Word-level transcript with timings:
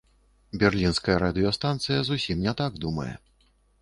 Берлінская 0.61 1.17
радыёстанцыя 1.25 1.99
зусім 2.07 2.43
не 2.47 2.53
так 2.63 2.81
думае. 2.87 3.11